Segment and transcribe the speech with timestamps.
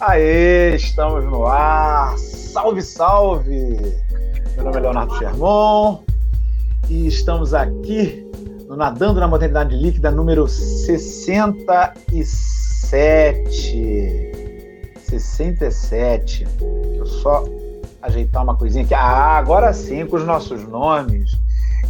[0.00, 2.16] Aê, estamos no ar!
[2.16, 3.76] Salve, salve!
[4.56, 6.00] Meu nome é Leonardo Sherman
[6.88, 8.26] e estamos aqui
[8.66, 12.24] no Nadando na Modernidade Líquida número 67.
[15.02, 16.46] 67.
[16.46, 17.44] Deixa eu só
[18.00, 18.94] ajeitar uma coisinha aqui.
[18.94, 21.38] Ah, agora sim, com os nossos nomes.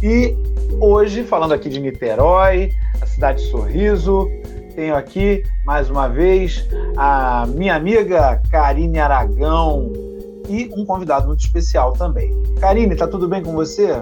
[0.03, 0.35] E
[0.81, 4.27] hoje, falando aqui de Niterói, a cidade de Sorriso,
[4.71, 6.67] tenho aqui, mais uma vez,
[6.97, 9.91] a minha amiga Karine Aragão
[10.49, 12.31] e um convidado muito especial também.
[12.59, 14.01] Karine, tá tudo bem com você?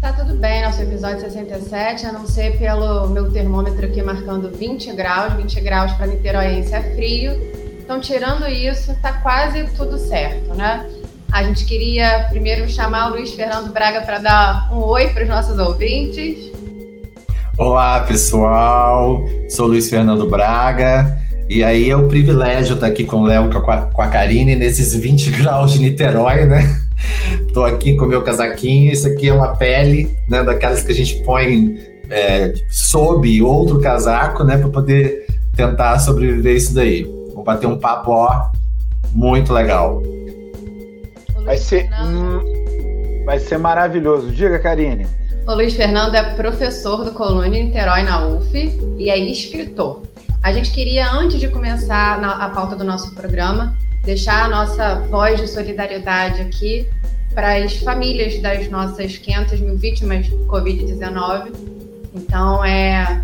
[0.00, 4.92] Tá tudo bem, nosso episódio 67, a não ser pelo meu termômetro aqui marcando 20
[4.92, 7.32] graus, 20 graus para Niteróiense é frio.
[7.80, 10.88] Então, tirando isso, tá quase tudo certo, né?
[11.30, 15.28] A gente queria primeiro chamar o Luiz Fernando Braga para dar um oi para os
[15.28, 16.49] nossos ouvintes.
[17.58, 19.24] Olá, pessoal.
[19.48, 21.18] Sou Luiz Fernando Braga.
[21.48, 24.56] E aí é um privilégio estar aqui com o Léo, com a, com a Karine,
[24.56, 26.80] nesses 20 graus de Niterói, né?
[27.52, 28.92] Tô aqui com o meu casaquinho.
[28.92, 30.42] Isso aqui é uma pele, né?
[30.42, 34.56] Daquelas que a gente põe é, sob outro casaco, né?
[34.56, 37.04] Para poder tentar sobreviver isso daí.
[37.34, 38.50] Vou bater um papo, ó,
[39.12, 40.02] muito legal.
[41.44, 44.30] Vai ser, hum, vai ser maravilhoso.
[44.30, 45.06] Diga, Karine.
[45.50, 48.56] O Luiz Fernando é professor do Colônia Niterói na UF
[48.96, 50.00] e é escritor.
[50.40, 55.40] A gente queria, antes de começar a pauta do nosso programa, deixar a nossa voz
[55.40, 56.86] de solidariedade aqui
[57.34, 61.52] para as famílias das nossas 500 mil vítimas de Covid-19.
[62.14, 63.20] Então, é.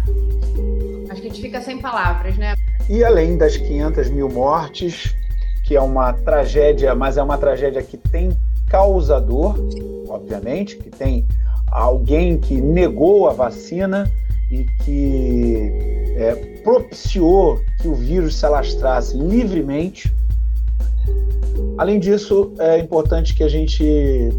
[1.08, 2.56] Acho que a gente fica sem palavras, né?
[2.90, 5.14] E além das 500 mil mortes,
[5.62, 8.36] que é uma tragédia, mas é uma tragédia que tem
[8.68, 9.54] causador,
[10.08, 11.24] obviamente, que tem
[11.82, 14.10] alguém que negou a vacina
[14.50, 15.70] e que
[16.16, 20.12] é, propiciou que o vírus se alastrasse livremente.
[21.76, 23.84] Além disso, é importante que a gente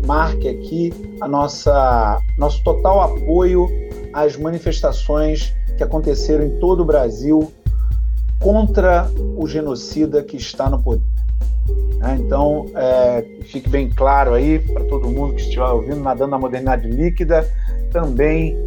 [0.05, 0.91] marque aqui
[1.21, 3.67] a nossa nosso total apoio
[4.13, 7.51] às manifestações que aconteceram em todo o Brasil
[8.39, 11.16] contra o genocida que está no poder.
[11.99, 12.17] Né?
[12.19, 16.87] Então, é, fique bem claro aí para todo mundo que estiver ouvindo, nadando na modernidade
[16.87, 17.47] líquida,
[17.91, 18.57] também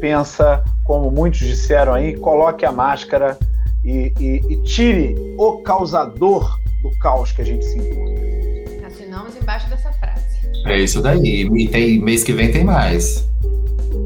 [0.00, 3.38] pensa, como muitos disseram aí, coloque a máscara
[3.84, 8.86] e, e, e tire o causador do caos que a gente se encontra.
[8.86, 10.22] Assinamos embaixo dessa frase.
[10.66, 11.44] É isso daí.
[11.44, 13.28] E tem, mês que vem tem mais.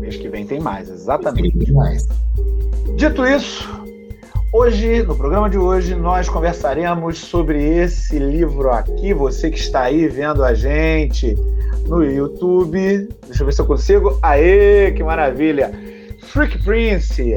[0.01, 1.59] Mês que vem tem mais, exatamente.
[1.59, 2.07] Tem mais.
[2.97, 3.69] Dito isso,
[4.59, 9.13] Hoje, no programa de hoje, nós conversaremos sobre esse livro aqui.
[9.13, 11.35] Você que está aí vendo a gente
[11.87, 13.07] no YouTube.
[13.27, 14.19] Deixa eu ver se eu consigo.
[14.23, 15.71] Aê, que maravilha!
[16.23, 17.35] Freak Prince,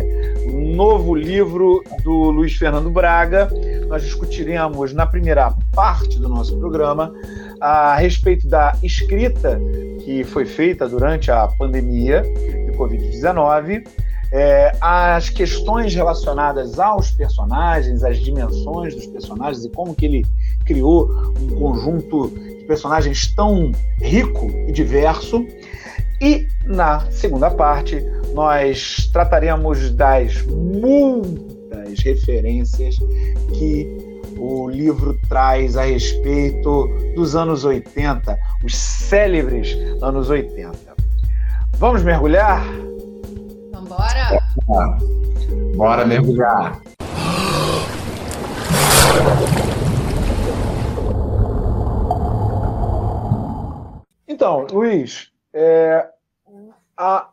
[0.48, 3.50] novo livro do Luiz Fernando Braga.
[3.90, 7.14] Nós discutiremos na primeira parte do nosso programa
[7.60, 9.60] a respeito da escrita
[10.06, 13.84] que foi feita durante a pandemia de Covid-19
[14.32, 20.26] é, as questões relacionadas aos personagens, as dimensões dos personagens e como que ele
[20.66, 21.10] criou
[21.40, 25.46] um conjunto de personagens tão rico e diverso.
[26.22, 28.04] E na segunda parte,
[28.34, 32.98] nós trataremos das muitas referências
[33.54, 40.78] que o livro traz a respeito dos anos 80, os célebres anos 80.
[41.78, 42.64] Vamos mergulhar?
[43.90, 44.40] Bora?
[45.76, 46.80] Bora mergulhar.
[54.28, 56.08] Então, Luiz, é,
[56.96, 57.30] a,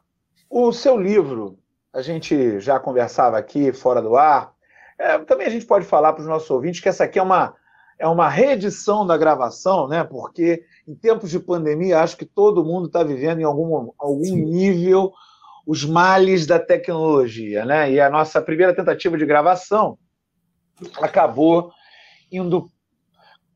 [0.49, 1.59] o seu livro,
[1.93, 4.55] a gente já conversava aqui fora do ar,
[4.99, 7.55] é, também a gente pode falar para os nossos ouvintes que essa aqui é uma,
[7.99, 10.03] é uma reedição da gravação, né?
[10.05, 15.12] Porque em tempos de pandemia, acho que todo mundo está vivendo em algum, algum nível
[15.66, 17.91] os males da tecnologia, né?
[17.91, 19.99] E a nossa primeira tentativa de gravação
[21.03, 21.72] acabou
[22.30, 22.71] indo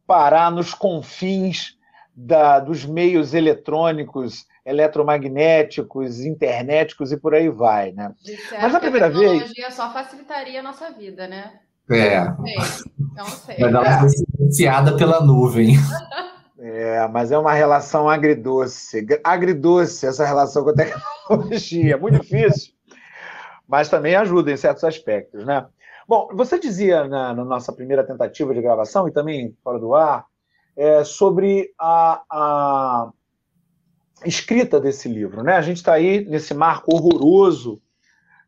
[0.07, 1.79] parar nos confins
[2.15, 8.13] da, dos meios eletrônicos, eletromagnéticos, internéticos e por aí vai, né?
[8.61, 9.75] Mas a primeira a tecnologia vez.
[9.75, 11.61] só facilitaria a nossa vida, né?
[11.89, 12.25] É.
[12.25, 12.57] Não sei.
[13.17, 13.57] Não sei.
[13.57, 15.77] Vai dar uma influenciada pela nuvem.
[16.63, 19.07] É, mas é uma relação agridoce.
[19.25, 21.97] Agridoce essa relação com a tecnologia.
[21.97, 22.75] Muito difícil.
[23.67, 25.67] mas também ajuda em certos aspectos, né?
[26.07, 30.27] Bom, você dizia na, na nossa primeira tentativa de gravação e também fora do ar
[30.77, 33.11] é, sobre a, a,
[34.25, 35.55] escrita desse livro, né?
[35.55, 37.81] A gente está aí nesse marco horroroso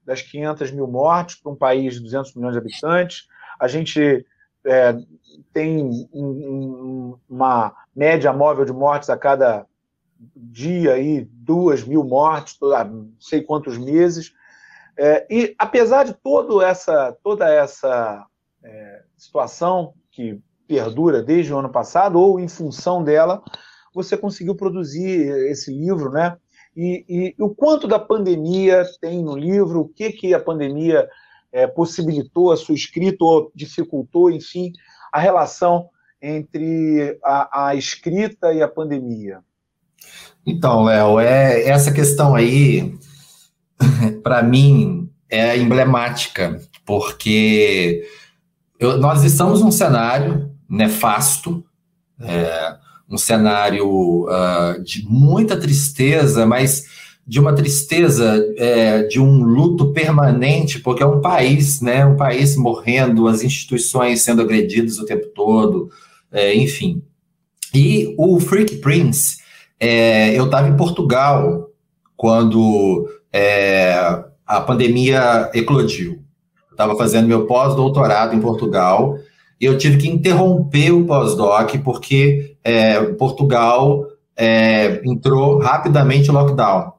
[0.04, 3.28] das 500 mil mortes para um país de 200 milhões de habitantes.
[3.60, 4.26] A gente
[4.66, 4.96] é,
[5.52, 9.66] tem um, um, uma média móvel de mortes a cada
[10.36, 14.32] dia aí, duas mil mortes, não sei quantos meses.
[14.96, 18.24] É, e apesar de todo essa, toda essa
[18.62, 23.42] é, situação que perdura desde o ano passado, ou em função dela,
[23.94, 26.36] você conseguiu produzir esse livro, né?
[26.74, 31.08] E, e, e o quanto da pandemia tem no livro, o que, que a pandemia
[31.52, 34.72] é, possibilitou a sua escrita ou dificultou, enfim,
[35.12, 35.88] a relação
[36.20, 39.40] entre a, a escrita e a pandemia?
[40.46, 42.94] Então, Léo, é, essa questão aí,
[44.22, 48.08] para mim, é emblemática, porque
[48.78, 51.64] eu, nós estamos num cenário nefasto,
[52.20, 52.76] é,
[53.08, 56.86] um cenário uh, de muita tristeza, mas
[57.26, 62.56] de uma tristeza, é, de um luto permanente, porque é um país, né, um país
[62.56, 65.88] morrendo, as instituições sendo agredidas o tempo todo,
[66.32, 67.02] é, enfim.
[67.74, 69.38] E o Freak Prince,
[69.78, 71.70] é, eu estava em Portugal
[72.16, 73.94] quando é,
[74.46, 76.22] a pandemia eclodiu.
[76.70, 79.18] Estava fazendo meu pós-doutorado em Portugal
[79.60, 86.92] e eu tive que interromper o pós-doc porque é, Portugal é, entrou rapidamente em lockdown.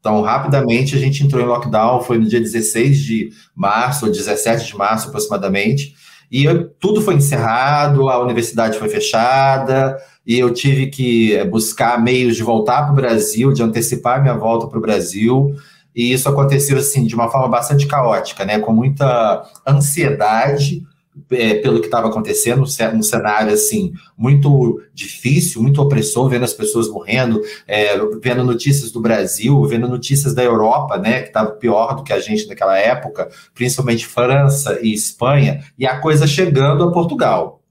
[0.00, 4.66] Então, rapidamente, a gente entrou em lockdown, foi no dia 16 de março, ou 17
[4.66, 5.94] de março aproximadamente,
[6.32, 12.02] e eu, tudo foi encerrado, a universidade foi fechada, e eu tive que é, buscar
[12.02, 15.54] meios de voltar para o Brasil, de antecipar minha volta para o Brasil,
[15.94, 20.82] e isso aconteceu assim de uma forma bastante caótica, né, com muita ansiedade,
[21.30, 26.88] é, pelo que estava acontecendo, um cenário assim muito difícil, muito opressor, vendo as pessoas
[26.88, 32.04] morrendo, é, vendo notícias do Brasil, vendo notícias da Europa, né, que estava pior do
[32.04, 37.62] que a gente naquela época, principalmente França e Espanha, e a coisa chegando a Portugal,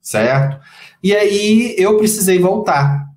[0.00, 0.58] certo?
[1.02, 3.08] E aí eu precisei voltar.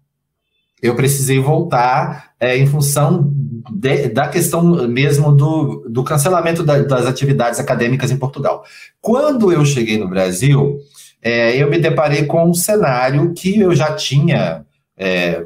[0.81, 3.33] Eu precisei voltar é, em função
[3.71, 8.63] de, da questão mesmo do, do cancelamento da, das atividades acadêmicas em Portugal.
[9.01, 10.79] Quando eu cheguei no Brasil,
[11.21, 14.65] é, eu me deparei com um cenário que eu já tinha,
[14.97, 15.43] é,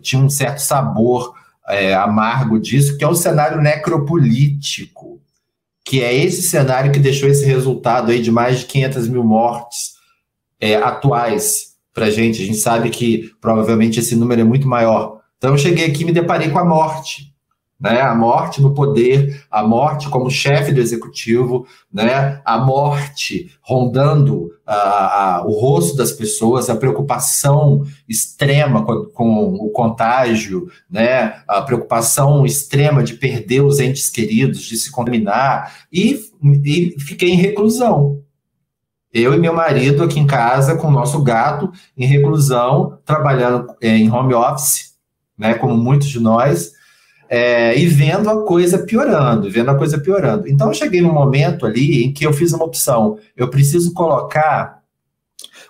[0.00, 1.34] tinha um certo sabor
[1.68, 5.20] é, amargo disso, que é o cenário necropolítico,
[5.84, 9.92] que é esse cenário que deixou esse resultado aí de mais de 500 mil mortes
[10.58, 12.42] é, atuais para a gente.
[12.42, 15.20] A gente sabe que provavelmente esse número é muito maior.
[15.36, 17.29] Então eu cheguei aqui e me deparei com a morte
[17.80, 18.02] né?
[18.02, 22.42] A morte no poder, a morte como chefe do executivo, né?
[22.44, 24.74] A morte rondando a,
[25.38, 31.42] a, o rosto das pessoas, a preocupação extrema com, com, o contágio, né?
[31.48, 36.20] A preocupação extrema de perder os entes queridos, de se contaminar e,
[36.62, 38.20] e fiquei em reclusão.
[39.12, 43.96] Eu e meu marido aqui em casa com o nosso gato em reclusão, trabalhando é,
[43.96, 44.90] em home office,
[45.38, 45.54] né?
[45.54, 46.78] Como muitos de nós
[47.30, 50.48] é, e vendo a coisa piorando, vendo a coisa piorando.
[50.48, 53.18] Então eu cheguei num momento ali em que eu fiz uma opção.
[53.36, 54.80] Eu preciso colocar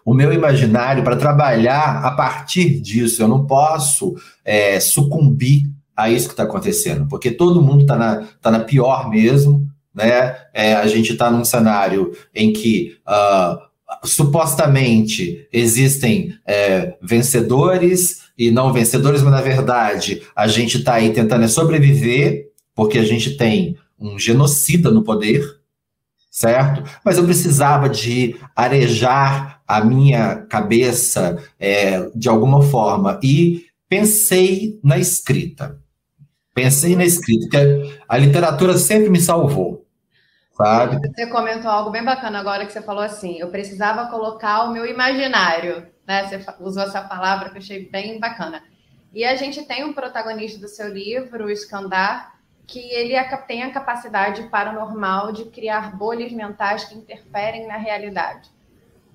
[0.02, 3.22] o meu imaginário para trabalhar a partir disso.
[3.22, 5.64] Eu não posso é, sucumbir
[5.94, 9.68] a isso que está acontecendo, porque todo mundo está na, tá na pior mesmo.
[9.94, 10.34] Né?
[10.54, 13.58] É, a gente está num cenário em que uh,
[14.06, 21.44] supostamente existem é, vencedores e não vencedores, mas na verdade a gente está aí tentando
[21.44, 25.44] é sobreviver, porque a gente tem um genocida no poder,
[26.30, 26.82] certo?
[27.04, 34.96] Mas eu precisava de arejar a minha cabeça é, de alguma forma e pensei na
[34.96, 35.78] escrita.
[36.54, 39.84] Pensei na escrita, porque a literatura sempre me salvou
[40.60, 40.98] sabe?
[41.08, 44.84] Você comentou algo bem bacana agora que você falou assim: eu precisava colocar o meu
[44.84, 46.26] imaginário, né?
[46.26, 48.64] Você usou essa palavra que eu achei bem bacana.
[49.14, 52.34] E a gente tem um protagonista do seu livro, o Skandar,
[52.66, 53.14] que ele
[53.46, 58.50] tem a capacidade paranormal de criar bolhas mentais que interferem na realidade.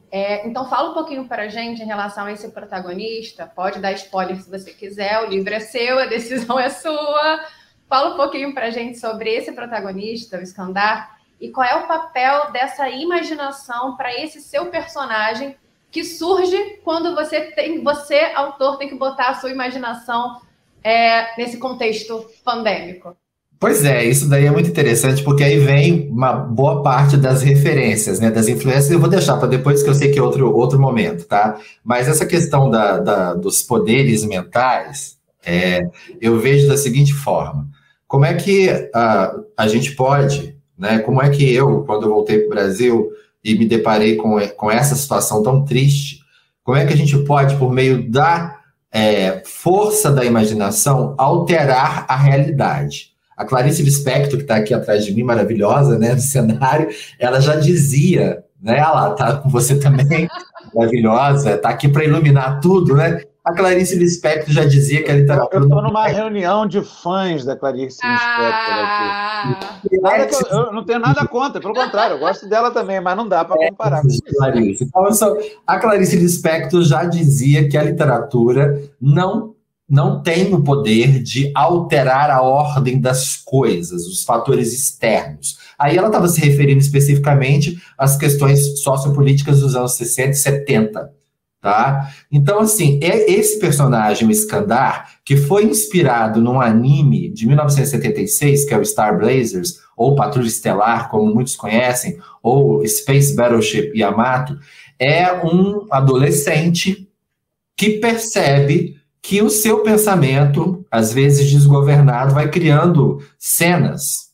[0.10, 3.46] É, então, fala um pouquinho para a gente em relação a esse protagonista.
[3.46, 7.46] Pode dar spoiler se você quiser, o livro é seu, a decisão é sua.
[7.90, 11.88] Fala um pouquinho para a gente sobre esse protagonista, o Skandar, e qual é o
[11.88, 15.58] papel dessa imaginação para esse seu personagem
[15.96, 20.42] que surge quando você tem, você, autor, tem que botar a sua imaginação
[20.84, 23.16] é, nesse contexto pandêmico.
[23.58, 28.20] Pois é, isso daí é muito interessante, porque aí vem uma boa parte das referências,
[28.20, 30.78] né, das influências, eu vou deixar para depois, que eu sei que é outro, outro
[30.78, 31.58] momento, tá?
[31.82, 35.88] Mas essa questão da, da dos poderes mentais, é,
[36.20, 37.70] eu vejo da seguinte forma:
[38.06, 41.00] como é que a, a gente pode né?
[41.00, 43.12] Como é que eu, quando eu voltei para o Brasil
[43.46, 46.22] e me deparei com, com essa situação tão triste,
[46.64, 48.58] como é que a gente pode, por meio da
[48.92, 53.12] é, força da imaginação, alterar a realidade?
[53.38, 57.56] A Clarice Lispector, que está aqui atrás de mim, maravilhosa, né, no cenário, ela já
[57.56, 60.28] dizia, né, ela está com você também,
[60.74, 63.22] maravilhosa, está aqui para iluminar tudo, né?
[63.46, 65.62] A Clarice Lispector já dizia que a literatura.
[65.62, 68.12] Eu estou numa reunião de fãs da Clarice Lispector
[68.44, 70.02] ah, aqui.
[70.02, 73.28] Nada eu, eu, não tenho nada contra, pelo contrário, eu gosto dela também, mas não
[73.28, 74.86] dá para é, comparar com Clarice.
[74.86, 75.38] Então, só,
[75.68, 79.54] a Clarice Lispector já dizia que a literatura não
[79.88, 85.60] não tem o poder de alterar a ordem das coisas, os fatores externos.
[85.78, 91.12] Aí ela estava se referindo especificamente às questões sociopolíticas dos anos 60 e 70
[91.66, 92.12] tá?
[92.32, 98.74] Então, assim, é esse personagem, o Skandar, que foi inspirado num anime de 1976, que
[98.76, 104.60] é o Star Blazers, ou Patrulha Estelar, como muitos conhecem, ou Space Battleship Yamato,
[105.00, 107.10] é um adolescente
[107.76, 114.28] que percebe que o seu pensamento, às vezes desgovernado, vai criando cenas,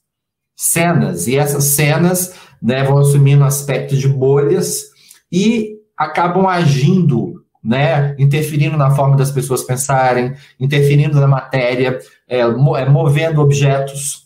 [0.53, 4.91] cenas, e essas cenas né, vão assumindo aspecto de bolhas,
[5.31, 5.70] e
[6.01, 13.39] acabam agindo, né, interferindo na forma das pessoas pensarem, interferindo na matéria, é, é movendo
[13.39, 14.25] objetos.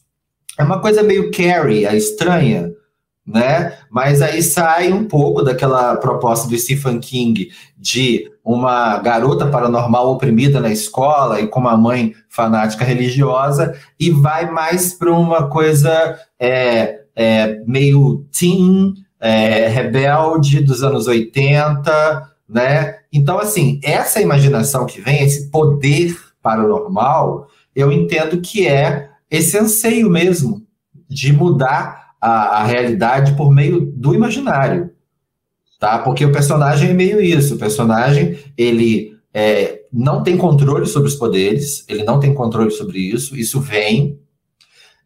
[0.58, 2.72] É uma coisa meio Carrie, a estranha,
[3.28, 3.78] né?
[3.92, 10.62] Mas aí sai um pouco daquela proposta do Stephen King de uma garota paranormal oprimida
[10.62, 17.02] na escola e com uma mãe fanática religiosa e vai mais para uma coisa é,
[17.14, 18.94] é, meio teen,
[19.26, 23.00] é, rebelde dos anos 80, né?
[23.12, 30.12] Então, assim, essa imaginação que vem, esse poder paranormal, eu entendo que é esse anseio
[30.12, 30.64] mesmo
[31.10, 34.92] de mudar a, a realidade por meio do imaginário,
[35.80, 35.98] tá?
[35.98, 41.16] Porque o personagem é meio isso, o personagem, ele é, não tem controle sobre os
[41.16, 44.20] poderes, ele não tem controle sobre isso, isso vem,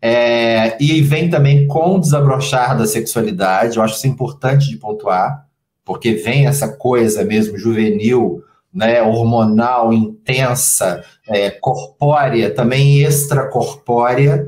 [0.01, 5.45] é, e vem também com o desabrochar da sexualidade, eu acho isso importante de pontuar,
[5.83, 14.47] porque vem essa coisa mesmo juvenil, né, hormonal, intensa, é, corpórea, também extracorpórea.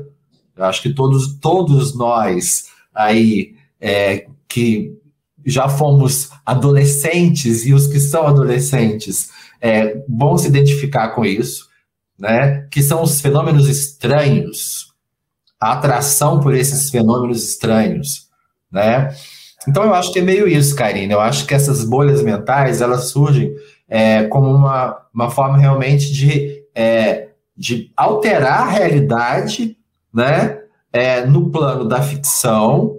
[0.56, 4.96] Eu acho que todos, todos nós aí é, que
[5.44, 9.30] já fomos adolescentes e os que são adolescentes
[9.60, 11.68] é, vão se identificar com isso,
[12.18, 12.66] né?
[12.70, 14.91] Que são os fenômenos estranhos,
[15.62, 18.28] a atração por esses fenômenos estranhos,
[18.68, 19.14] né?
[19.68, 21.12] Então eu acho que é meio isso, Karine.
[21.12, 23.54] Eu acho que essas bolhas mentais elas surgem
[23.88, 29.78] é, como uma, uma forma realmente de, é, de alterar a realidade,
[30.12, 30.60] né?
[30.92, 32.98] É, no plano da ficção,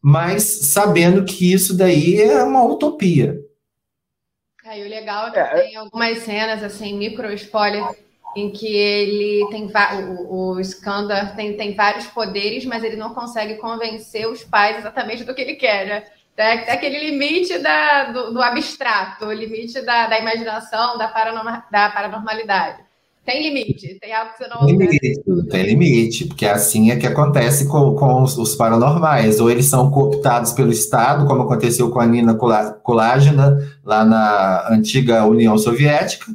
[0.00, 3.36] mas sabendo que isso daí é uma utopia.
[4.64, 7.84] É, e o legal é que é, tem algumas cenas, assim, micro spoiler
[8.36, 9.70] em que ele tem
[10.06, 15.24] o, o Skandar tem, tem vários poderes, mas ele não consegue convencer os pais exatamente
[15.24, 16.04] do que ele quer, né?
[16.36, 21.90] É, aquele limite da, do, do abstrato, o limite da, da imaginação, da, paranorma, da
[21.90, 22.78] paranormalidade.
[23.26, 24.64] Tem limite, tem algo que você não.
[24.64, 29.38] Tem limite, tem limite, porque assim é que acontece com, com os, os, paranormais.
[29.38, 35.26] Ou eles são cooptados pelo Estado, como aconteceu com a Nina Colágena, lá na antiga
[35.26, 36.26] União Soviética,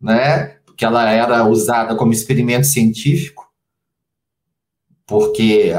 [0.00, 0.53] né?
[0.76, 3.44] Que ela era usada como experimento científico,
[5.06, 5.72] porque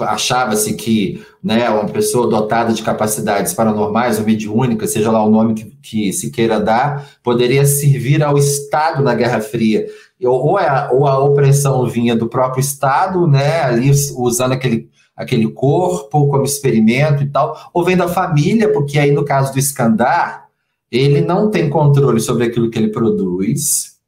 [0.00, 5.54] achava-se que né, uma pessoa dotada de capacidades paranormais ou mediúnica, seja lá o nome
[5.54, 9.86] que, que se queira dar, poderia servir ao Estado na Guerra Fria.
[10.22, 16.28] Ou a, ou a opressão vinha do próprio Estado, né, ali usando aquele, aquele corpo
[16.28, 20.48] como experimento e tal, ou vem da família, porque aí no caso do Iskandar,
[20.92, 23.99] ele não tem controle sobre aquilo que ele produz,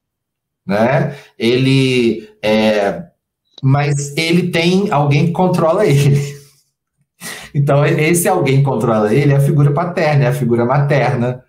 [0.66, 1.16] né?
[1.38, 3.04] Ele é,
[3.62, 6.21] mas ele tem alguém que controla ele.
[7.54, 11.45] Então esse alguém que controla ele é a figura paterna, é a figura materna,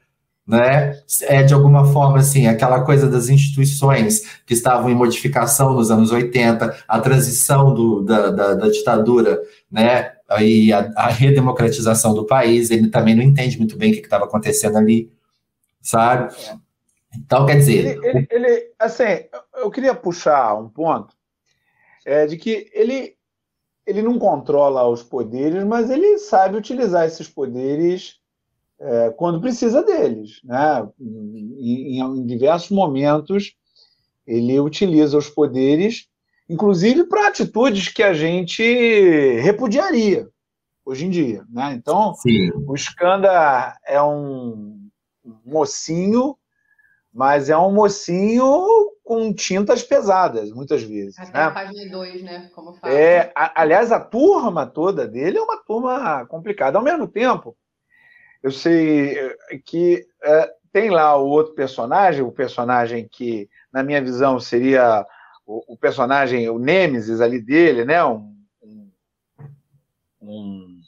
[0.46, 1.00] né?
[1.24, 6.12] É de alguma forma assim, aquela coisa das instituições que estavam em modificação nos anos
[6.12, 9.40] 80, a transição do, da, da, da ditadura,
[9.72, 10.12] né?
[10.42, 14.26] E a, a, redemocratização do país, ele também não entende muito bem o que estava
[14.26, 15.10] acontecendo ali,
[15.82, 16.34] sabe?
[16.50, 16.56] É.
[17.18, 17.98] Então, quer dizer.
[18.04, 19.04] Ele, ele, ele, assim,
[19.56, 21.16] eu queria puxar um ponto
[22.06, 23.16] é, de que ele,
[23.86, 28.20] ele não controla os poderes, mas ele sabe utilizar esses poderes
[28.80, 30.42] é, quando precisa deles.
[30.44, 30.88] Né?
[31.00, 33.56] Em, em, diversos momentos,
[34.26, 36.08] ele utiliza os poderes,
[36.50, 38.64] inclusive para atitudes que a gente
[39.42, 40.28] repudiaria.
[40.86, 41.46] hoje em dia.
[41.50, 41.74] Né?
[41.74, 42.52] Então, Sim.
[42.68, 44.90] o Skanda é um
[45.46, 46.38] mocinho,
[47.14, 51.20] mas é um mocinho com tintas pesadas, muitas vezes.
[51.20, 51.44] Até né?
[51.44, 52.50] a página 2, né?
[52.56, 52.94] Como fala.
[52.94, 56.78] É, a, aliás, a turma toda dele é uma turma complicada.
[56.78, 57.56] Ao mesmo tempo,
[58.42, 64.02] eu sei eh, que é, tem lá o outro personagem, o personagem que, na minha
[64.02, 65.06] visão, seria
[65.46, 68.04] o, o personagem, o Nêmesis ali dele, né?
[68.04, 68.36] Um,
[70.20, 70.82] um,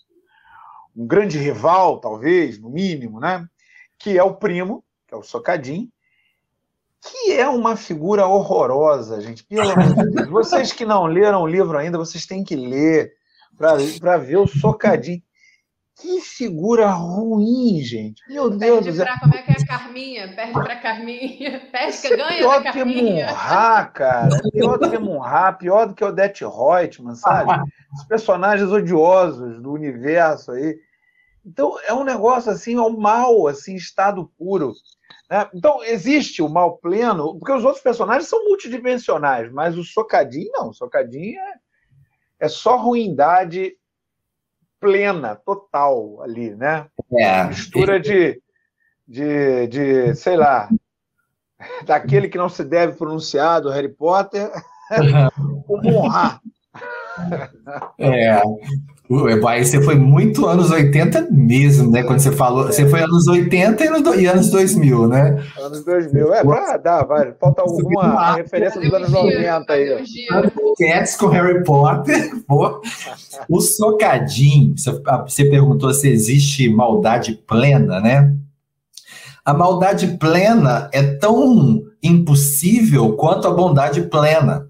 [0.95, 3.47] um, grande rival, talvez, no mínimo, né?
[3.99, 5.89] Que é o primo, que é o Socadinho,
[7.05, 9.43] que é uma figura horrorosa, gente.
[9.43, 10.29] Pelo amor de Deus.
[10.29, 13.13] Vocês que não leram o livro ainda, vocês têm que ler
[13.57, 15.21] para ver o Socadinho.
[15.97, 18.21] Que figura ruim, gente.
[18.27, 19.05] Meu Deus do céu.
[19.21, 20.35] Como é que é a Carminha?
[20.35, 21.61] Perde para Carminha.
[21.71, 24.41] Pesca, é ganha pior da que Munra, cara.
[24.51, 27.53] Pior do que Munra, pior do que Odette Reutemann, sabe?
[27.93, 30.75] Os personagens odiosos do universo aí.
[31.45, 34.73] Então, é um negócio assim, é um mal, assim, estado puro.
[35.29, 35.49] Né?
[35.53, 40.69] Então, existe o mal pleno, porque os outros personagens são multidimensionais, mas o Socadinho não.
[40.69, 41.53] O Socadinho é,
[42.41, 43.75] é só ruindade
[44.79, 46.87] plena, total ali, né?
[47.17, 47.45] É.
[47.45, 48.41] Mistura de,
[49.07, 50.69] de, de, sei lá,
[51.85, 54.51] daquele que não se deve pronunciar, do Harry Potter,
[55.67, 56.39] o Monra.
[57.97, 58.41] É,
[59.47, 62.01] Aí você foi muito anos 80 mesmo, né?
[62.01, 62.67] Quando você falou.
[62.67, 62.71] É.
[62.71, 63.83] Você foi anos 80
[64.15, 65.43] e anos 2000, né?
[65.59, 66.33] Anos 2000.
[66.33, 67.31] É, pra dar, vai.
[67.39, 70.03] Falta alguma referência dos anos 90 aí.
[70.79, 72.31] Cats com Harry Potter.
[73.47, 74.73] o socadinho.
[74.75, 78.33] Você perguntou se existe maldade plena, né?
[79.45, 84.64] A maldade plena é tão impossível quanto a bondade plena.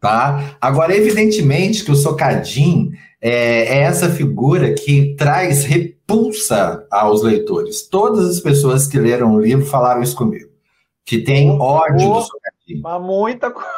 [0.00, 0.56] Tá?
[0.60, 2.90] Agora, evidentemente que o Socadinho
[3.20, 7.86] é, é, essa figura que traz repulsa aos leitores.
[7.86, 10.48] Todas as pessoas que leram o livro falaram isso comigo.
[11.04, 12.82] Que tem ódio do Socadinho.
[12.82, 13.68] Mas muita coisa.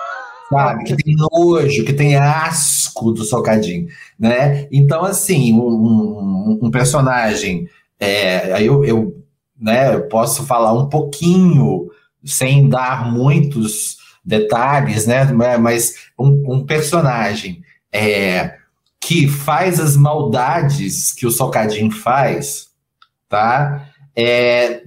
[0.49, 4.69] Sabe, que tem nojo, que tem asco do Socadinho, né?
[4.71, 9.25] Então, assim, um, um, um personagem, é, eu, eu
[9.59, 11.91] né, posso falar um pouquinho,
[12.23, 15.25] sem dar muitos detalhes, né?
[15.59, 18.55] Mas um, um personagem é,
[19.01, 22.69] que faz as maldades que o Socadinho faz,
[23.29, 23.89] tá?
[24.15, 24.83] É,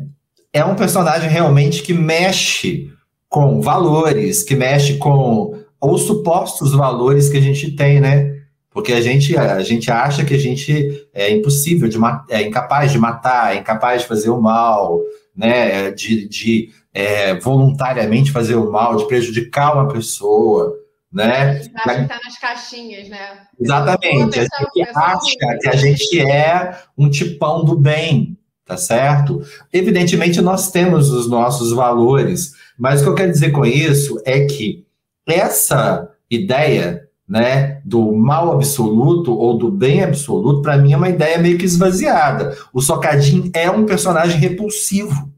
[0.53, 2.89] é um personagem realmente que mexe
[3.27, 8.33] com valores, que mexe com os supostos valores que a gente tem, né?
[8.71, 11.97] Porque a gente, a gente acha que a gente é impossível, de,
[12.29, 15.01] é incapaz de matar, é incapaz de fazer o mal,
[15.35, 15.91] né?
[15.91, 20.73] De, de é, voluntariamente fazer o mal, de prejudicar uma pessoa,
[21.11, 21.49] né?
[21.49, 23.41] A gente está nas caixinhas, né?
[23.59, 24.39] Exatamente.
[24.39, 29.41] A gente acha que a gente é um tipão do bem, tá certo?
[29.73, 34.45] Evidentemente, nós temos os nossos valores, mas o que eu quero dizer com isso é
[34.45, 34.85] que
[35.27, 41.39] essa ideia né, do mal absoluto ou do bem absoluto, para mim é uma ideia
[41.39, 42.57] meio que esvaziada.
[42.71, 45.34] O Socadinho é um personagem repulsivo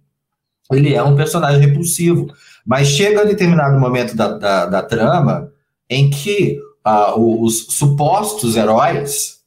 [0.71, 2.27] ele é um personagem repulsivo.
[2.65, 5.51] Mas chega a determinado momento da, da, da trama
[5.89, 9.37] em que uh, os supostos heróis,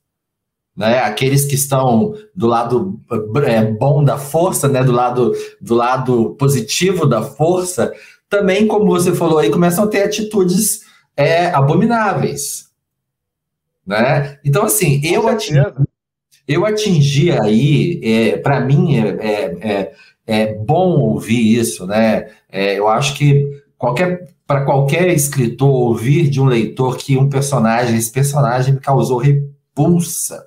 [0.77, 2.99] né, aqueles que estão do lado
[3.45, 7.93] é, bom da força, né, do lado do lado positivo da força,
[8.29, 10.83] também, como você falou aí, começam a ter atitudes
[11.17, 12.71] é, abomináveis.
[13.85, 14.39] Né?
[14.45, 15.61] Então, assim, eu atingi,
[16.47, 19.93] eu atingi aí, é, para mim, é,
[20.31, 22.29] é, bom ouvir isso, né?
[22.49, 27.97] É, eu acho que qualquer para qualquer escritor ouvir de um leitor que um personagem,
[27.97, 30.45] esse personagem me causou repulsa.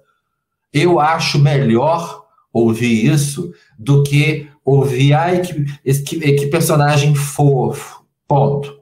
[0.74, 5.66] Eu acho melhor ouvir isso do que ouvir, ai, que,
[6.04, 8.04] que, que personagem fofo.
[8.28, 8.80] Ponto.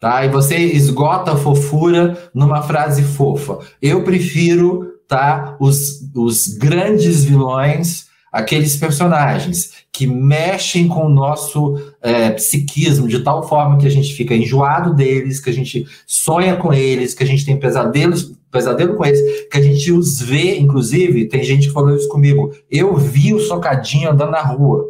[0.00, 0.24] Tá?
[0.24, 3.58] E você esgota a fofura numa frase fofa.
[3.80, 12.30] Eu prefiro tá, os, os grandes vilões aqueles personagens que mexem com o nosso é,
[12.32, 16.70] psiquismo de tal forma que a gente fica enjoado deles, que a gente sonha com
[16.70, 21.28] eles, que a gente tem pesadelos, pesadelo com eles, que a gente os vê, inclusive,
[21.28, 24.84] tem gente que falou isso comigo, eu vi o Socadinho andando na rua.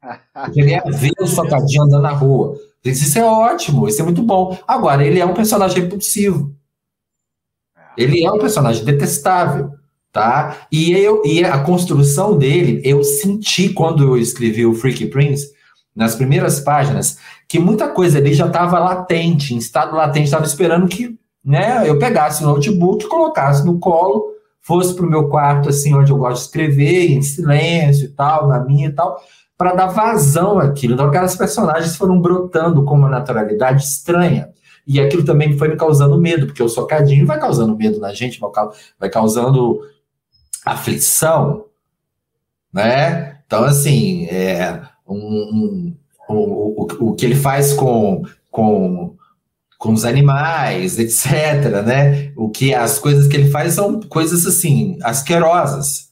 [0.46, 2.56] Eu queria ver o Socadinho andando na rua.
[2.84, 4.58] Isso é ótimo, isso é muito bom.
[4.68, 6.54] Agora, ele é um personagem repulsivo.
[7.96, 9.72] Ele é um personagem detestável
[10.14, 10.58] tá?
[10.70, 15.52] E, eu, e a construção dele, eu senti quando eu escrevi o Freaky Prince,
[15.94, 20.86] nas primeiras páginas, que muita coisa ali já estava latente, em estado latente, estava esperando
[20.86, 24.26] que né, eu pegasse o notebook, colocasse no colo,
[24.60, 28.46] fosse para o meu quarto, assim, onde eu gosto de escrever, em silêncio e tal,
[28.46, 29.20] na minha e tal,
[29.58, 30.94] para dar vazão àquilo.
[30.94, 34.48] Então, aquelas personagens foram brotando com uma naturalidade estranha.
[34.86, 38.40] E aquilo também foi me causando medo, porque o socadinho vai causando medo na gente,
[38.98, 39.80] vai causando
[40.64, 41.66] aflição,
[42.72, 43.38] né?
[43.46, 45.96] Então, assim, é, um, um,
[46.28, 49.14] o, o, o que ele faz com, com,
[49.78, 52.32] com os animais, etc., né?
[52.36, 56.08] O que as coisas que ele faz são coisas assim, asquerosas,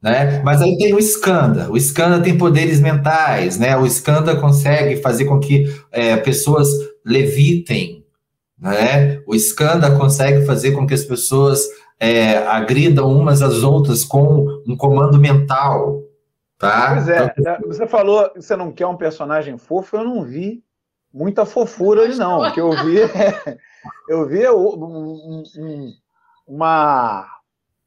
[0.00, 0.40] né?
[0.44, 1.70] Mas aí tem o Skanda.
[1.70, 3.76] O Skanda tem poderes mentais, né?
[3.76, 6.68] O Skanda consegue fazer com que é, pessoas
[7.04, 7.91] levitem,
[8.62, 9.20] né?
[9.26, 11.66] O Skanda consegue fazer com que as pessoas
[11.98, 16.00] é, agridam umas às outras com um comando mental,
[16.56, 16.92] tá?
[16.94, 20.22] Pois é, então, é, você falou que você não quer um personagem fofo, eu não
[20.22, 20.62] vi
[21.12, 23.58] muita fofura ali não, o que eu vi é,
[24.08, 25.92] eu vi um, um,
[26.46, 27.28] uma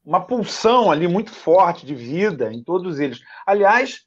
[0.06, 3.20] uma pulsão ali muito forte de vida em todos eles.
[3.46, 4.02] Aliás,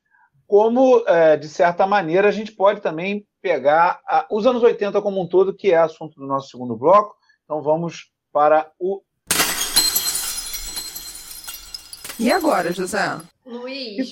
[0.48, 5.20] como, é, de certa maneira, a gente pode também pegar a, os anos 80 como
[5.20, 7.14] um todo, que é assunto do nosso segundo bloco.
[7.44, 9.02] Então vamos para o.
[12.18, 13.20] E agora, José?
[13.44, 14.10] Luiz,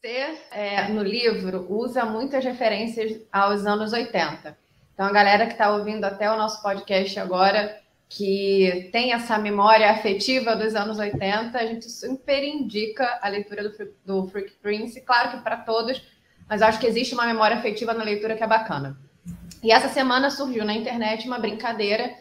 [0.00, 4.58] você, é, no livro, usa muitas referências aos anos 80.
[4.92, 9.90] Então, a galera que está ouvindo até o nosso podcast agora que tem essa memória
[9.90, 15.30] afetiva dos anos 80, a gente super indica a leitura do, do Freak Prince, claro
[15.30, 16.02] que para todos,
[16.48, 18.96] mas acho que existe uma memória afetiva na leitura que é bacana.
[19.62, 22.14] E essa semana surgiu na internet uma brincadeira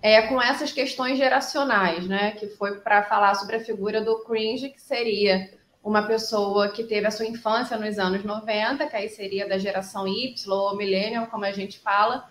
[0.00, 2.32] é, com essas questões geracionais, né?
[2.32, 5.50] Que foi para falar sobre a figura do cringe, que seria
[5.82, 10.06] uma pessoa que teve a sua infância nos anos 90, que aí seria da geração
[10.06, 12.28] Y ou millennial, como a gente fala,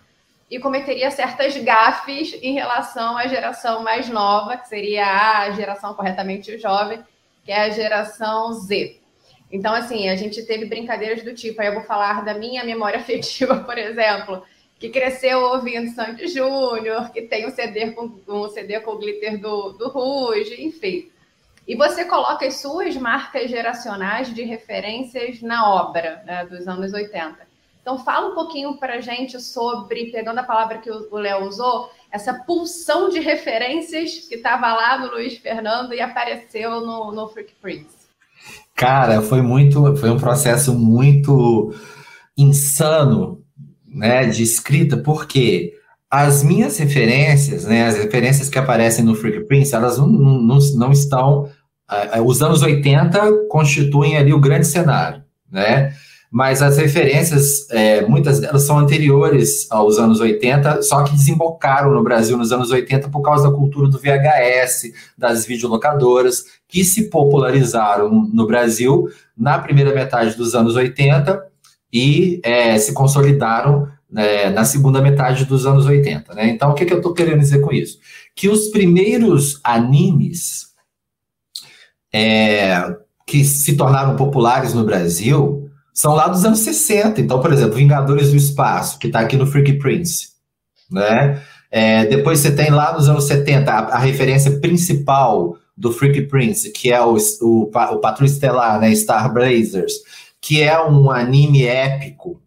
[0.50, 6.58] e cometeria certas gafes em relação à geração mais nova, que seria a geração corretamente
[6.58, 7.02] jovem,
[7.44, 9.00] que é a geração Z.
[9.50, 12.98] Então, assim, a gente teve brincadeiras do tipo, aí eu vou falar da minha memória
[13.00, 14.42] afetiva, por exemplo,
[14.78, 19.40] que cresceu ouvindo Sandy Júnior, que tem um CD com um CD com o glitter
[19.40, 21.10] do, do Ruge, enfim.
[21.66, 27.53] E você coloca as suas marcas geracionais de referências na obra né, dos anos 80.
[27.84, 31.90] Então, fala um pouquinho para a gente sobre, pegando a palavra que o Léo usou,
[32.10, 37.52] essa pulsão de referências que estava lá no Luiz Fernando e apareceu no, no Freak
[37.60, 37.94] Prince.
[38.74, 41.74] Cara, foi muito, foi um processo muito
[42.38, 43.42] insano,
[43.86, 45.74] né, de escrita, porque
[46.10, 50.90] as minhas referências, né, as referências que aparecem no Freak Prince, elas não, não, não
[50.90, 51.50] estão,
[51.90, 55.92] uh, os anos 80 constituem ali o grande cenário, né,
[56.34, 62.02] mas as referências, é, muitas delas são anteriores aos anos 80, só que desembocaram no
[62.02, 68.10] Brasil nos anos 80 por causa da cultura do VHS, das videolocadoras, que se popularizaram
[68.10, 71.40] no Brasil na primeira metade dos anos 80
[71.92, 76.34] e é, se consolidaram né, na segunda metade dos anos 80.
[76.34, 76.48] Né?
[76.48, 78.00] Então, o que, que eu estou querendo dizer com isso?
[78.34, 80.70] Que os primeiros animes
[82.12, 82.92] é,
[83.24, 85.63] que se tornaram populares no Brasil
[85.94, 87.20] são lá dos anos 60.
[87.20, 90.30] Então, por exemplo, Vingadores do Espaço, que está aqui no Freak Prince,
[90.90, 91.40] né?
[91.70, 96.70] É, depois você tem lá nos anos 70 a, a, referência principal do Freak Prince,
[96.70, 98.94] que é o, o, o Patrulha Estelar, né?
[98.94, 99.92] Star Blazers,
[100.40, 102.42] que é um anime épico,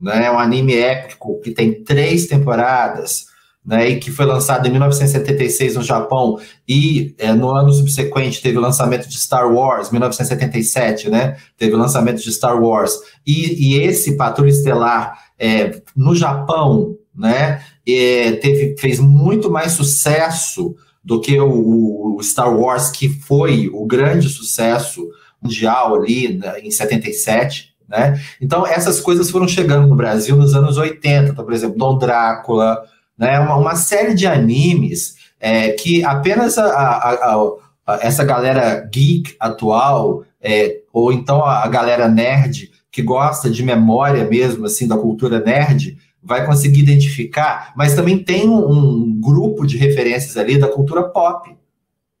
[0.00, 0.30] né?
[0.30, 3.27] Um anime épico que tem três temporadas
[3.68, 8.56] né, e que foi lançado em 1976 no Japão, e é, no ano subsequente teve
[8.56, 13.82] o lançamento de Star Wars, 1977, né, teve o lançamento de Star Wars, e, e
[13.82, 21.38] esse Patrulha Estelar é, no Japão, né, é, teve, fez muito mais sucesso do que
[21.38, 25.06] o, o, Star Wars, que foi o grande sucesso
[25.42, 30.78] mundial ali né, em 77, né, então essas coisas foram chegando no Brasil nos anos
[30.78, 32.82] 80, então, por exemplo, Dom Drácula,
[33.18, 33.38] né?
[33.40, 37.34] Uma, uma série de animes é, que apenas a, a,
[37.86, 44.24] a, essa galera geek atual, é, ou então a, galera nerd que gosta de memória
[44.24, 49.76] mesmo, assim, da cultura nerd, vai conseguir identificar, mas também tem um, um grupo de
[49.76, 51.56] referências ali da cultura pop,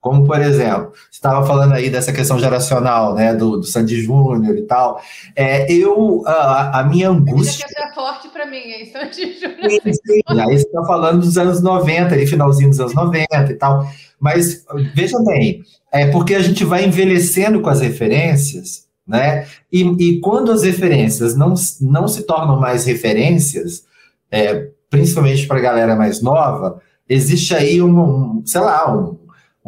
[0.00, 4.56] como, por exemplo, você estava falando aí dessa questão geracional, né, do, do Sandy Júnior
[4.56, 5.02] e tal.
[5.34, 7.66] É, eu, a, a minha angústia.
[7.66, 9.70] Isso é forte para mim, hein, Sandy Júnior.
[9.70, 10.20] Sim, sim.
[10.28, 13.88] Aí você está falando dos anos 90, ali, finalzinho dos anos 90 e tal.
[14.20, 19.46] Mas, veja bem, é porque a gente vai envelhecendo com as referências, né?
[19.72, 23.84] E, e quando as referências não, não se tornam mais referências,
[24.30, 29.17] é, principalmente para a galera mais nova, existe aí um, um sei lá, um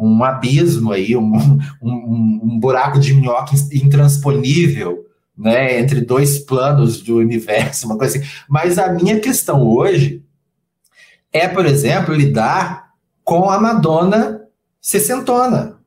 [0.01, 5.05] um abismo aí, um, um, um buraco de minhoca intransponível,
[5.37, 8.27] né, entre dois planos do universo, uma coisa assim.
[8.49, 10.23] Mas a minha questão hoje
[11.31, 12.91] é, por exemplo, lidar
[13.23, 14.41] com a Madonna
[14.81, 15.77] sessentona.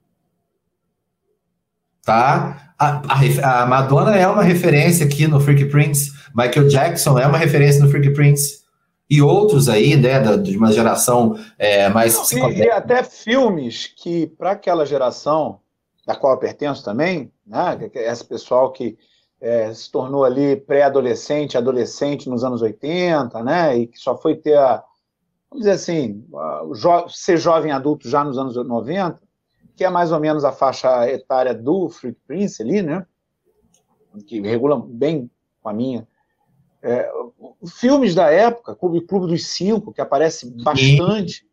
[2.03, 2.74] Tá?
[2.79, 7.38] A, a, a, Madonna é uma referência aqui no Freak Prince, Michael Jackson é uma
[7.38, 8.63] referência no Freak Prince,
[9.08, 14.26] e outros aí, né, da, de uma geração é, mais e, e, até filmes que,
[14.26, 15.60] para aquela geração,
[16.06, 18.96] da qual eu pertenço também, né, esse pessoal que
[19.40, 24.56] é, se tornou ali pré-adolescente, adolescente nos anos 80, né, e que só foi ter
[24.56, 24.82] a,
[25.50, 26.24] vamos dizer assim,
[26.72, 29.20] jo ser jovem adulto já nos anos 90,
[29.76, 33.06] que é mais ou menos a faixa etária do Freak Prince ali, né,
[34.26, 35.30] que regula bem
[35.62, 36.08] com a minha,
[36.85, 37.11] é,
[37.81, 41.47] filmes da época, Clube, Clube dos Cinco, que aparece bastante.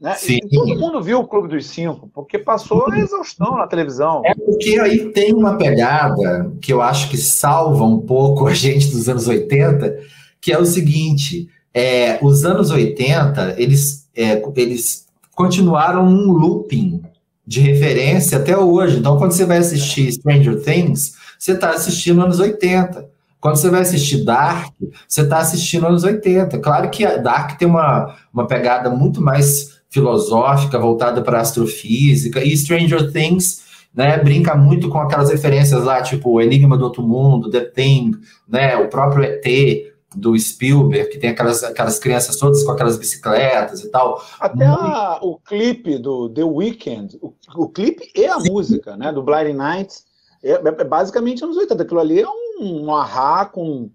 [0.00, 0.14] Né?
[0.52, 4.22] todo mundo viu o Clube dos Cinco, porque passou a exaustão na televisão.
[4.24, 8.90] É porque aí tem uma pegada que eu acho que salva um pouco a gente
[8.90, 9.98] dos anos 80,
[10.40, 17.02] que é o seguinte: é, os anos 80, eles, é, eles continuaram um looping
[17.44, 18.98] de referência até hoje.
[18.98, 23.13] Então, quando você vai assistir Stranger Things, você está assistindo anos 80.
[23.44, 24.72] Quando você vai assistir Dark,
[25.06, 26.58] você está assistindo anos 80.
[26.60, 32.56] Claro que a Dark tem uma, uma pegada muito mais filosófica, voltada para astrofísica, e
[32.56, 33.62] Stranger Things
[33.94, 38.12] né, brinca muito com aquelas referências lá, tipo o Enigma do Outro Mundo, The Thing,
[38.48, 43.84] né, o próprio ET do Spielberg, que tem aquelas, aquelas crianças todas com aquelas bicicletas
[43.84, 44.24] e tal.
[44.40, 48.50] Até a, o clipe do The Weeknd, o, o clipe e a Sim.
[48.50, 50.02] música, né, do Blinding Nights,
[50.42, 51.82] é, é basicamente anos 80.
[51.82, 53.90] Aquilo ali é um um ahá com,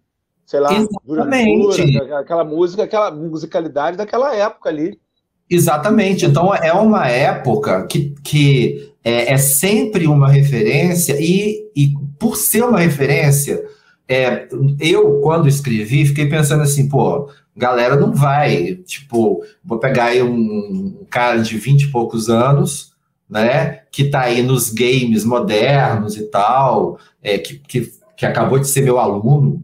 [0.46, 1.98] sei lá, Exatamente.
[2.14, 5.00] aquela música, aquela musicalidade daquela época ali.
[5.50, 6.26] Exatamente.
[6.26, 12.64] Então é uma época que, que é, é sempre uma referência, e, e por ser
[12.64, 13.64] uma referência,
[14.08, 14.48] é,
[14.80, 20.98] eu, quando escrevi, fiquei pensando assim, pô, galera não vai, tipo, vou pegar aí um,
[21.02, 22.94] um cara de vinte e poucos anos,
[23.30, 28.68] né, que tá aí nos games modernos e tal, é, que, que que acabou de
[28.68, 29.64] ser meu aluno,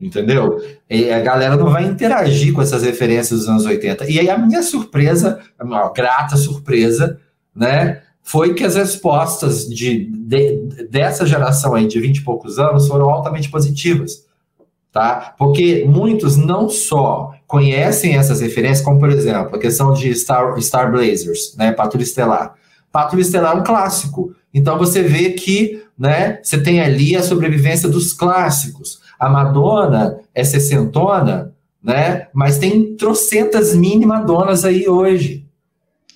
[0.00, 0.58] entendeu?
[0.88, 4.10] E a galera não vai interagir com essas referências dos anos 80.
[4.10, 7.20] E aí a minha surpresa, a minha grata surpresa,
[7.54, 12.88] né, foi que as respostas de, de, dessa geração aí de 20 e poucos anos
[12.88, 14.24] foram altamente positivas.
[14.90, 15.34] Tá?
[15.36, 20.90] Porque muitos não só conhecem essas referências, como por exemplo a questão de Star, Star
[20.90, 22.54] Blazers, né, Patrulha Estelar.
[22.90, 24.34] Patrulha Estelar é um clássico.
[24.54, 29.02] Então você vê que né, você tem ali a sobrevivência dos clássicos.
[29.18, 35.46] A Madonna é sessentona, né, mas tem trocentas mini Madonas aí hoje.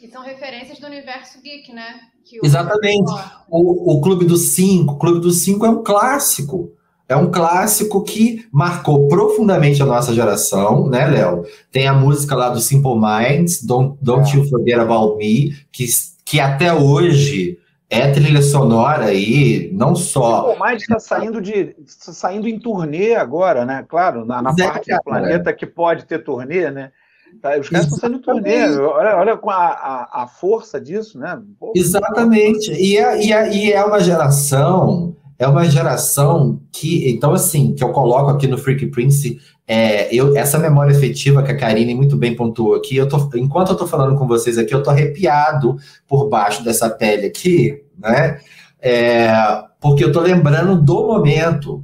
[0.03, 2.01] E são referências do universo geek, né?
[2.43, 3.13] Exatamente.
[3.51, 4.95] O, o Clube dos Cinco.
[4.95, 6.73] O Clube dos Cinco é um clássico.
[7.07, 11.45] É um clássico que marcou profundamente a nossa geração, né, Léo?
[11.71, 14.37] Tem a música lá do Simple Minds, Don't, Don't é.
[14.37, 15.85] You Forget About Me, que
[16.25, 17.59] que até hoje
[17.91, 20.53] é trilha sonora aí, não só.
[20.53, 23.85] O mais está saindo de tá saindo em turnê agora, né?
[23.89, 26.91] Claro, na, na é, parte do planeta que pode ter turnê, né?
[27.43, 28.69] Tá, os caras estão saindo turnê.
[28.79, 31.41] Olha, olha a, a, a, força disso, né?
[31.59, 32.73] Pô, Exatamente.
[32.73, 37.85] E é, e, é, e é uma geração, é uma geração que, então, assim, que
[37.85, 42.17] eu coloco aqui no Freak Prince é, eu, essa memória efetiva que a Karine muito
[42.17, 45.77] bem pontuou aqui, eu tô, enquanto eu estou falando com vocês aqui, eu estou arrepiado
[46.07, 48.41] por baixo dessa pele aqui, né?
[48.81, 49.33] É,
[49.81, 51.83] porque eu estou lembrando do momento,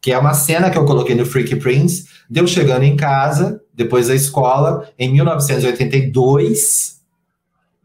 [0.00, 3.60] que é uma cena que eu coloquei no Freak Prince, de eu chegando em casa,
[3.74, 7.02] depois da escola, em 1982,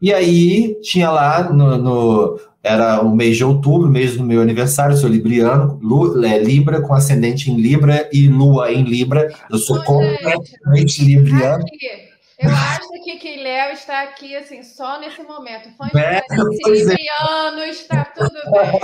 [0.00, 4.96] e aí tinha lá no, no era o mês de outubro, mês do meu aniversário,
[4.96, 9.32] sou libriano, Lu, é, Libra com ascendente em Libra e Lua em Libra.
[9.50, 11.64] Eu sou completamente libriano.
[11.64, 12.08] Aqui.
[12.40, 15.70] Eu acho que, que Léo está aqui, assim, só nesse momento.
[15.76, 16.20] Fã é,
[16.66, 17.70] libriano, é.
[17.70, 18.80] está tudo bem.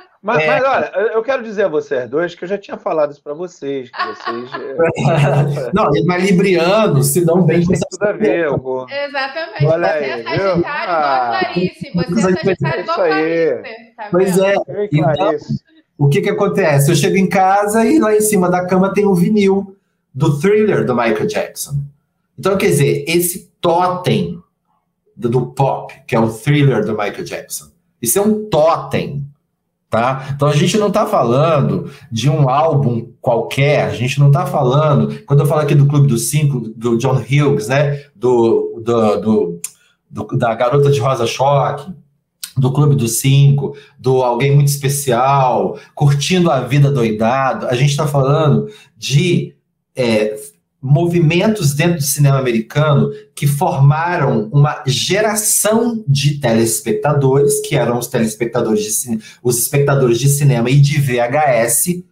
[0.22, 0.46] Mas, é.
[0.46, 3.32] mas, olha, eu quero dizer a vocês dois que eu já tinha falado isso para
[3.32, 4.50] vocês, que vocês.
[5.00, 9.64] É, não, mas libriano se dão bem com tudo a ver, Exatamente.
[9.64, 11.40] Olha você é aí, é Sagitário igual a ah.
[11.40, 11.92] Clarice.
[11.94, 13.94] Você é Sagitário igual a Clarice.
[13.96, 14.54] Tá pois é.
[14.92, 15.36] Então,
[15.96, 16.90] o que que acontece?
[16.90, 19.76] Eu chego em casa e lá em cima da cama tem um vinil
[20.12, 21.82] do thriller do Michael Jackson.
[22.38, 24.38] Então, quer dizer, esse totem
[25.16, 27.66] do, do pop, que é o thriller do Michael Jackson,
[28.00, 29.29] isso é um totem
[29.90, 30.30] Tá?
[30.36, 35.20] Então a gente não está falando de um álbum qualquer, a gente não está falando,
[35.26, 38.04] quando eu falo aqui do Clube dos Cinco, do John Hughes, né?
[38.14, 39.60] Do, do, do,
[40.08, 41.92] do, da Garota de Rosa Choque,
[42.56, 47.66] do Clube dos Cinco, do Alguém Muito Especial, Curtindo a Vida Doidado.
[47.66, 49.56] A gente está falando de
[49.96, 50.36] é,
[50.82, 58.82] movimentos dentro do cinema americano que formaram uma geração de telespectadores, que eram os telespectadores
[58.82, 62.02] de os espectadores de cinema e de VHS,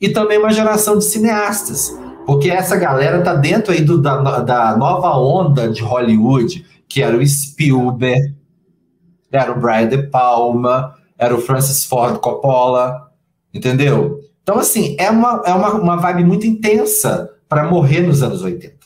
[0.00, 1.96] e também uma geração de cineastas,
[2.26, 7.16] porque essa galera tá dentro aí do, da, da nova onda de Hollywood, que era
[7.16, 8.34] o Spielberg,
[9.30, 13.08] era o Brian De Palma, era o Francis Ford Coppola,
[13.54, 14.20] entendeu?
[14.42, 18.78] Então, assim, é uma, é uma, uma vibe muito intensa para morrer nos anos 80.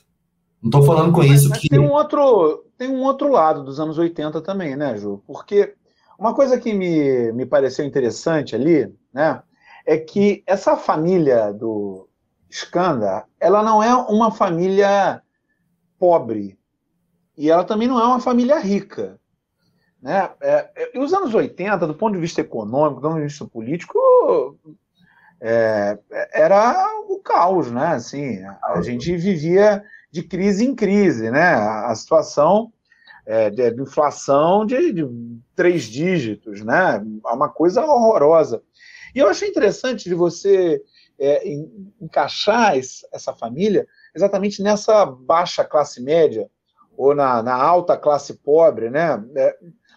[0.62, 1.68] Não estou falando com isso mas que.
[1.68, 5.22] Tem um, outro, tem um outro lado dos anos 80 também, né, Ju?
[5.26, 5.74] Porque
[6.18, 9.42] uma coisa que me, me pareceu interessante ali, né,
[9.84, 12.08] é que essa família do
[12.48, 15.20] Skanda, ela não é uma família
[15.98, 16.58] pobre.
[17.36, 19.20] E ela também não é uma família rica.
[20.00, 20.30] Né?
[20.40, 23.44] É, é, e os anos 80, do ponto de vista econômico, do ponto de vista
[23.44, 23.98] político,
[25.40, 25.98] é,
[26.32, 26.93] era o
[27.24, 27.88] caos, né?
[27.94, 31.54] Assim, a gente vivia de crise em crise, né?
[31.54, 32.72] A situação
[33.26, 35.08] é, de, de, inflação de, de,
[35.56, 37.02] três dígitos, né?
[37.24, 38.62] Uma coisa horrorosa.
[39.14, 40.82] E eu achei interessante de você
[41.18, 41.42] é,
[42.00, 46.48] encaixar essa família exatamente nessa baixa classe média
[46.96, 49.24] ou na, na alta classe pobre, né?
[49.34, 49.56] É,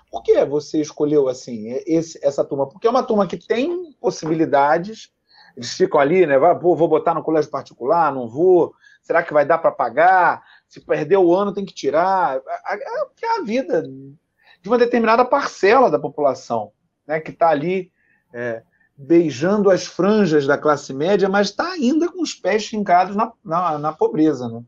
[0.09, 2.67] por que você escolheu assim esse, essa turma?
[2.67, 5.11] Porque é uma turma que tem possibilidades
[5.57, 6.37] eles ficam ali, né?
[6.37, 8.75] Vou, vou botar no colégio particular, não vou.
[9.01, 10.43] Será que vai dar para pagar?
[10.67, 12.37] Se perder o ano, tem que tirar.
[12.69, 16.71] É, é, é a vida de uma determinada parcela da população,
[17.07, 17.19] né?
[17.19, 17.91] Que está ali
[18.31, 18.61] é,
[18.95, 23.79] beijando as franjas da classe média, mas está ainda com os pés fincados na, na,
[23.79, 24.61] na pobreza, né?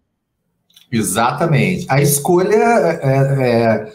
[0.91, 1.86] Exatamente.
[1.88, 3.93] A escolha é, é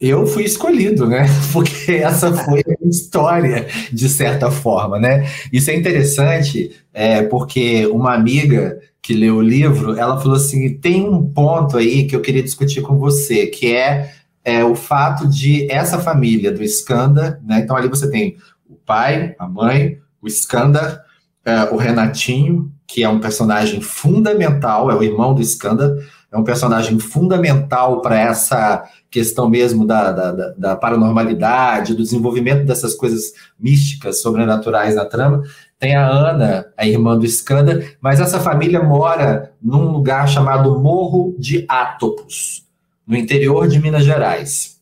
[0.00, 1.26] eu fui escolhido, né?
[1.52, 5.26] Porque essa foi a história, de certa forma, né?
[5.52, 11.08] Isso é interessante, é, porque uma amiga que leu o livro, ela falou assim: tem
[11.08, 14.12] um ponto aí que eu queria discutir com você, que é,
[14.44, 17.60] é o fato de essa família do Skanda, né?
[17.60, 18.36] Então ali você tem
[18.68, 21.02] o pai, a mãe, o Skanda,
[21.44, 25.98] é, o Renatinho, que é um personagem fundamental, é o irmão do Skanda,
[26.30, 32.94] é um personagem fundamental para essa questão mesmo da, da, da, paranormalidade, do desenvolvimento dessas
[32.94, 35.42] coisas místicas, sobrenaturais na trama.
[35.78, 41.34] Tem a Ana, a irmã do Skanda, mas essa família mora num lugar chamado Morro
[41.38, 42.64] de Atopos,
[43.06, 44.76] no interior de Minas Gerais.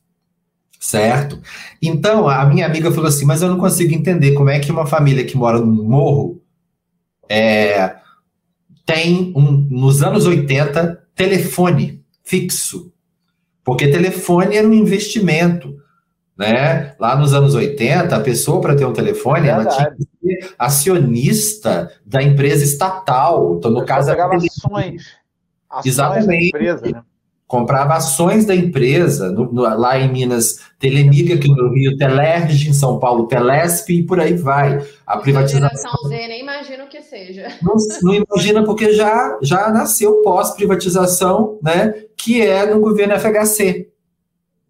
[0.80, 1.40] Certo?
[1.80, 4.84] Então, a minha amiga falou assim: Mas eu não consigo entender como é que uma
[4.84, 6.42] família que mora num morro
[7.28, 7.96] é,
[8.86, 12.92] tem, um, nos anos 80, telefone fixo.
[13.62, 15.78] Porque telefone era um investimento.
[16.36, 16.94] Né?
[16.98, 21.90] Lá nos anos 80, a pessoa para ter um telefone, ela tinha que ser acionista
[22.04, 23.56] da empresa estatal.
[23.56, 25.06] Então, no caso, pegava ações,
[25.70, 26.26] ações Exatamente.
[26.26, 27.02] da empresa, né?
[27.46, 32.72] Comprava ações da empresa, no, no, lá em Minas, Telemiga, aqui no Rio, Telerge, em
[32.72, 34.84] São Paulo, Telesp e por aí vai.
[35.06, 35.68] A privatização.
[35.68, 37.48] Geração Z, nem imagino que seja.
[37.62, 43.88] Não, não imagina, porque já, já nasceu pós-privatização, né, que é no governo FHC.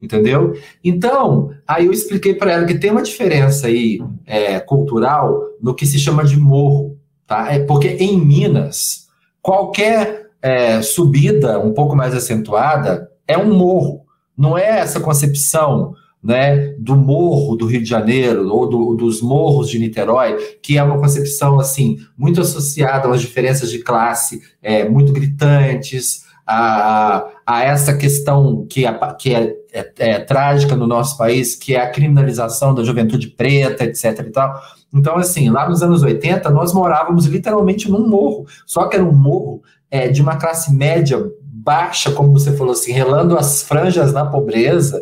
[0.03, 0.53] Entendeu?
[0.83, 5.87] Então, aí eu expliquei para ela que tem uma diferença aí é, cultural no que
[5.87, 7.51] se chama de morro, tá?
[7.51, 9.09] É porque em Minas,
[9.41, 14.05] qualquer é, subida um pouco mais acentuada é um morro.
[14.37, 19.71] Não é essa concepção né, do morro do Rio de Janeiro ou do, dos morros
[19.71, 25.15] de Niterói, que é uma concepção assim muito associada às diferenças de classe é, muito
[25.15, 31.57] gritantes, a, a essa questão que, é, que é, é, é, trágica no nosso país,
[31.57, 34.27] que é a criminalização da juventude preta, etc.
[34.27, 34.61] E tal.
[34.93, 39.13] Então, assim, lá nos anos 80, nós morávamos literalmente num morro, só que era um
[39.13, 39.63] morro
[39.95, 45.01] é, de uma classe média baixa, como você falou assim, relando as franjas na pobreza,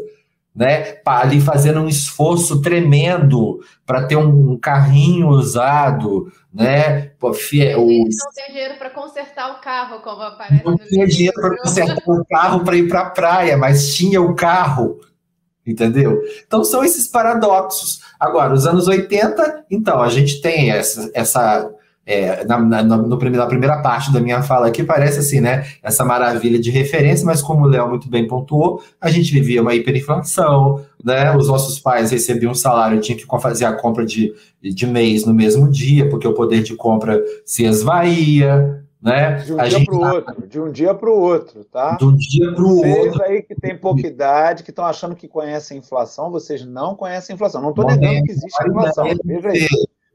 [0.55, 7.09] né, ali fazendo um esforço tremendo para ter um carrinho usado, né?
[7.19, 7.87] Pô, fie, o...
[7.87, 10.63] não tem dinheiro para consertar o carro, como aparece.
[10.63, 14.35] Não tinha dinheiro para consertar o carro para ir para a praia, mas tinha o
[14.35, 15.01] carro,
[15.67, 16.21] entendeu?
[16.47, 18.03] Então são esses paradoxos.
[18.21, 21.73] Agora, os anos 80, então a gente tem essa, essa
[22.05, 25.65] é, na, na, no, na, primeira parte da minha fala aqui, parece assim, né?
[25.83, 29.75] Essa maravilha de referência, mas como o Léo muito bem pontuou, a gente vivia uma
[29.75, 31.35] hiperinflação, né?
[31.37, 35.33] Os nossos pais recebiam um salário, tinha que fazer a compra de, de mês no
[35.33, 39.37] mesmo dia, porque o poder de compra se esvaía, né?
[39.37, 41.97] De um a dia para o tá- outro, de um dia para o outro, tá?
[41.97, 43.23] de um dia para o Vocês outro.
[43.25, 47.33] aí que têm pouca idade, que estão achando que conhecem a inflação, vocês não conhecem
[47.33, 47.63] a inflação.
[47.63, 49.69] Não estou negando que existe a inflação, veja aí.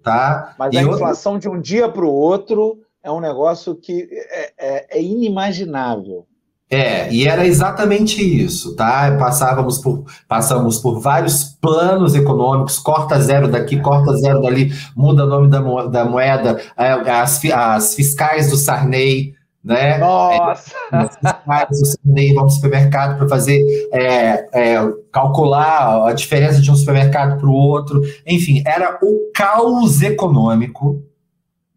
[0.07, 0.55] Tá?
[0.57, 4.07] Mas E a outra- inflação de um dia para o outro é um negócio que
[4.11, 6.25] é, é- é inimaginável.
[6.69, 9.15] É, e era exatamente isso, tá?
[9.17, 15.27] Passávamos por, passamos por vários planos econômicos, corta zero daqui, corta zero dali, muda o
[15.27, 19.33] nome da, mo- da moeda, é, as, as fiscais do Sarney,
[19.67, 19.97] né?
[19.97, 20.71] Nossa!
[20.91, 23.61] As fiscais do Sarney vão ao supermercado para fazer,
[23.91, 24.77] é, é,
[25.11, 28.01] calcular a diferença de um supermercado para o outro.
[28.25, 31.03] Enfim, era o caos econômico,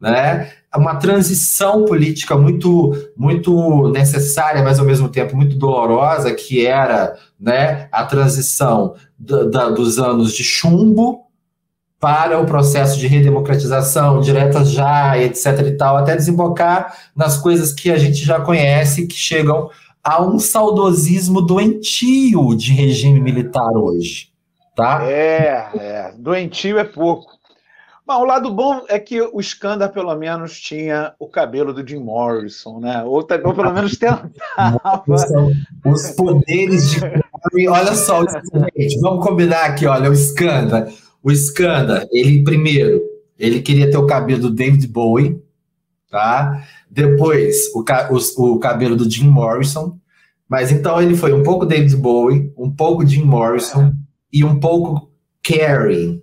[0.01, 0.51] né?
[0.75, 7.89] Uma transição política muito, muito necessária, mas ao mesmo tempo muito dolorosa, que era né,
[7.91, 11.23] a transição da- da- dos anos de chumbo
[12.01, 15.61] para o processo de redemocratização, direta já, etc.
[15.67, 19.69] e tal, até desembocar nas coisas que a gente já conhece, que chegam
[20.03, 24.31] a um saudosismo doentio de regime militar hoje.
[24.75, 25.05] Tá?
[25.05, 27.39] É, é, doentio é pouco.
[28.07, 31.99] Bom, o lado bom é que o Skandar, pelo menos, tinha o cabelo do Jim
[32.01, 33.05] Morrison, né?
[33.05, 34.33] Ou, tá- ou pelo menos tentava.
[35.85, 36.99] Os poderes de.
[37.69, 38.25] Olha só,
[38.77, 40.91] gente, vamos combinar aqui, olha, o Skanda.
[41.23, 43.01] O Skanda, ele primeiro,
[43.39, 45.41] ele queria ter o cabelo do David Bowie,
[46.11, 46.67] tá?
[46.91, 49.99] Depois, o, os- o cabelo do Jim Morrison.
[50.49, 53.93] Mas então ele foi um pouco David Bowie, um pouco Jim Morrison
[54.33, 55.11] e um pouco
[55.43, 56.23] Carrie.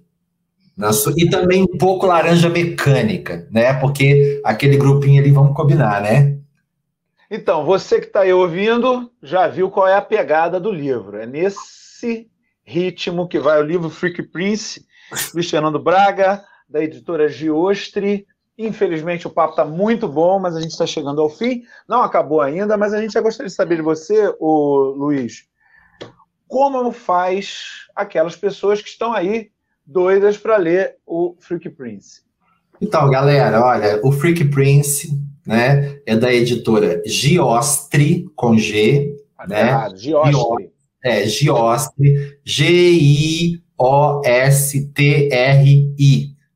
[0.93, 3.73] sua- e também um pouco laranja mecânica, né?
[3.75, 6.37] Porque aquele grupinho ali, vamos combinar, né?
[7.29, 11.17] Então, você que está aí ouvindo, já viu qual é a pegada do livro.
[11.17, 12.27] É nesse
[12.65, 14.85] ritmo que vai o livro Freak Prince,
[15.33, 18.25] Luiz Fernando Braga, da editora Giostre.
[18.57, 21.63] Infelizmente o papo está muito bom, mas a gente está chegando ao fim.
[21.87, 25.45] Não acabou ainda, mas a gente já gostaria de saber de você, ô Luiz,
[26.47, 29.51] como faz aquelas pessoas que estão aí
[29.85, 32.21] doidas para ler o Freak Prince.
[32.81, 35.09] Então, galera, olha, o Freak Prince,
[35.45, 39.15] né, é da editora Giostre, com G,
[39.47, 39.69] né?
[39.69, 40.71] Errado, Giostre.
[41.03, 42.39] É, Giostre,
[43.77, 45.37] G-I-O-S-T-R-I.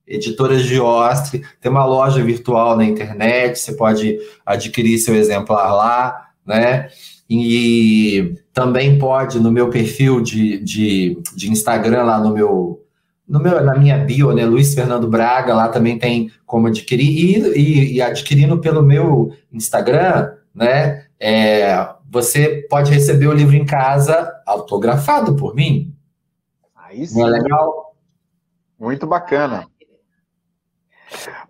[0.08, 6.90] Editora Giostre, tem uma loja virtual na internet, você pode adquirir seu exemplar lá, né?
[7.30, 12.84] E também pode no meu perfil de, de, de Instagram, lá no meu,
[13.26, 14.46] no meu, na minha bio, né?
[14.46, 17.54] Luiz Fernando Braga, lá também tem como adquirir.
[17.56, 21.06] E, e, e adquirindo pelo meu Instagram, né?
[21.18, 25.91] É, você pode receber o livro em casa autografado por mim.
[26.92, 27.20] Aí sim.
[27.20, 27.96] Não é legal?
[28.78, 29.66] Muito bacana.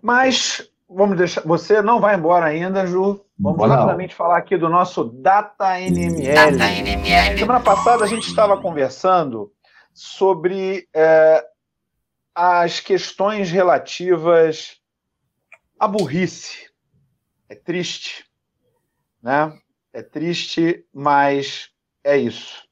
[0.00, 1.42] Mas vamos deixar.
[1.42, 3.24] Você não vai embora ainda, Ju.
[3.38, 3.68] Vamos não.
[3.68, 7.38] rapidamente falar aqui do nosso Data NML.
[7.38, 9.52] Semana passada a gente estava conversando
[9.92, 11.44] sobre é,
[12.32, 14.80] as questões relativas
[15.78, 16.70] à burrice.
[17.48, 18.24] É triste,
[19.20, 19.58] né?
[19.92, 21.68] É triste, mas
[22.04, 22.62] é isso.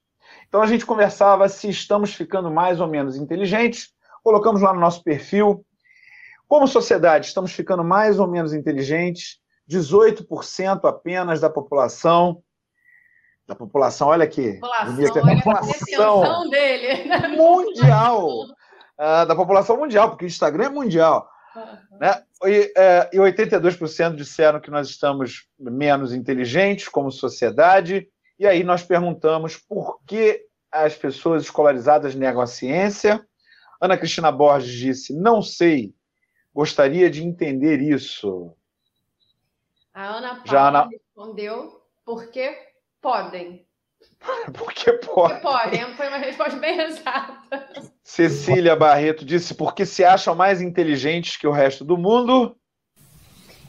[0.50, 3.90] Então a gente conversava se estamos ficando mais ou menos inteligentes.
[4.20, 5.64] Colocamos lá no nosso perfil.
[6.48, 9.38] Como sociedade, estamos ficando mais ou menos inteligentes.
[9.70, 12.42] 18% apenas da população.
[13.46, 14.54] Da população, olha aqui.
[14.54, 17.26] População, bonita, olha a população pretensão dele.
[17.38, 18.28] mundial.
[18.98, 21.30] ah, da população mundial, porque o Instagram é mundial.
[22.00, 22.22] Né?
[22.46, 28.08] E, é, e 82% disseram que nós estamos menos inteligentes como sociedade.
[28.40, 33.22] E aí nós perguntamos por que as pessoas escolarizadas negam a ciência.
[33.78, 35.94] Ana Cristina Borges disse: Não sei,
[36.54, 38.56] gostaria de entender isso.
[39.92, 42.56] A Ana Paula Já na- respondeu porque
[43.02, 43.66] podem.
[44.54, 45.34] Porque pode.
[45.34, 45.94] Porque podem.
[45.94, 47.92] Foi uma resposta bem exata.
[48.02, 52.56] Cecília Barreto disse: Porque se acham mais inteligentes que o resto do mundo.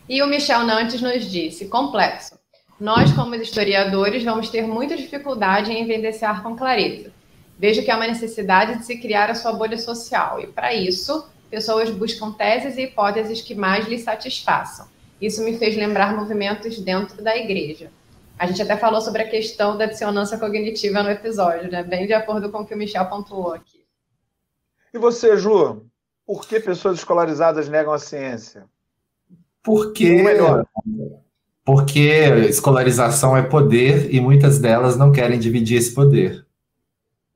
[0.08, 2.41] E o Michel Nantes nos disse: complexo.
[2.82, 7.14] Nós, como historiadores, vamos ter muita dificuldade em evidenciar com clareza.
[7.56, 11.30] Vejo que há uma necessidade de se criar a sua bolha social, e para isso,
[11.48, 14.88] pessoas buscam teses e hipóteses que mais lhes satisfaçam.
[15.22, 17.92] Isso me fez lembrar movimentos dentro da igreja.
[18.36, 21.84] A gente até falou sobre a questão da dissonância cognitiva no episódio, né?
[21.84, 23.86] Bem de acordo com o que o Michel pontuou aqui.
[24.92, 25.86] E você, Ju?
[26.26, 28.66] Por que pessoas escolarizadas negam a ciência?
[29.62, 30.66] Porque, Ou melhor.
[31.64, 32.10] Porque
[32.50, 36.46] escolarização é poder e muitas delas não querem dividir esse poder.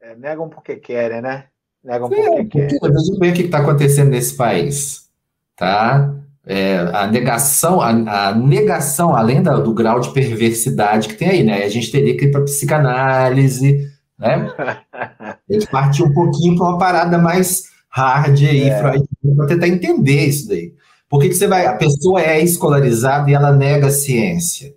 [0.01, 1.45] É, negam porque querem, né?
[1.83, 2.79] Negam É, porque querem.
[2.79, 5.09] porque veja bem o que está acontecendo nesse país,
[5.55, 6.15] tá?
[6.45, 7.89] é, a negação, a,
[8.27, 11.63] a, negação, além da, do grau de perversidade que tem aí, né?
[11.63, 14.47] A gente teria que ir para psicanálise, né?
[14.93, 18.79] A gente partir um pouquinho para uma parada mais hard aí, é.
[18.79, 20.73] para tentar entender isso daí.
[21.15, 21.65] Por que, que você vai.
[21.65, 24.75] A pessoa é escolarizada e ela nega a ciência?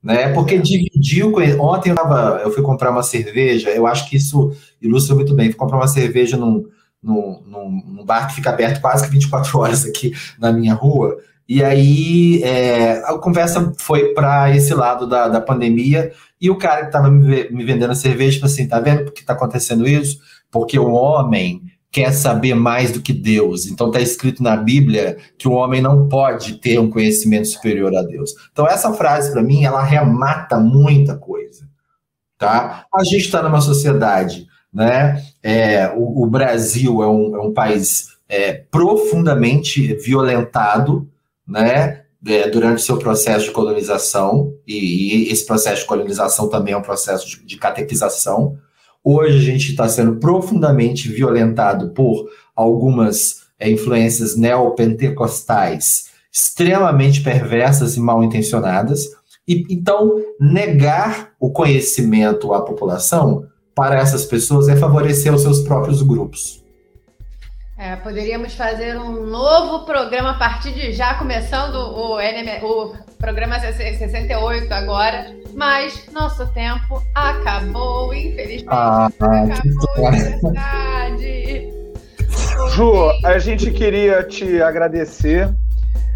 [0.00, 0.28] Né?
[0.28, 1.34] Porque dividiu.
[1.60, 5.48] Ontem eu, tava, eu fui comprar uma cerveja, eu acho que isso ilustra muito bem.
[5.48, 6.64] Fui comprar uma cerveja num,
[7.02, 11.16] num, num, bar que fica aberto quase que 24 horas aqui na minha rua.
[11.48, 16.82] E aí é, a conversa foi para esse lado da, da pandemia, e o cara
[16.82, 19.84] que estava me, me, vendendo a cerveja falou assim: tá vendo por que está acontecendo
[19.88, 20.20] isso?
[20.48, 23.66] Porque o homem quer saber mais do que Deus.
[23.66, 28.02] Então está escrito na Bíblia que o homem não pode ter um conhecimento superior a
[28.02, 28.34] Deus.
[28.50, 31.68] Então essa frase para mim ela remata muita coisa,
[32.38, 32.86] tá?
[32.92, 35.22] A gente está numa sociedade, né?
[35.42, 41.06] É, o, o, Brasil é um, é um país é, profundamente violentado,
[41.46, 42.00] né?
[42.24, 46.76] É, durante o seu processo de colonização, e, e, esse processo de colonização também é
[46.76, 48.56] um processo de, de catequização.
[49.04, 58.00] Hoje a gente está sendo profundamente violentado por algumas é, influências neopentecostais extremamente perversas e
[58.00, 59.06] mal intencionadas.
[59.46, 66.00] E, então, negar o conhecimento à população para essas pessoas é favorecer os seus próprios
[66.00, 66.62] grupos.
[67.76, 73.58] É, poderíamos fazer um novo programa a partir de já, começando o, NM, o programa
[73.58, 78.66] 68 agora, mas nosso tempo acabou, infelizmente.
[78.68, 81.72] Ah, acabou de verdade.
[82.74, 85.48] Ju, a gente queria te agradecer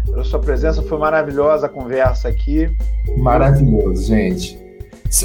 [0.05, 2.69] pela sua presença, foi maravilhosa a conversa aqui.
[3.17, 4.57] Maravilhoso, gente.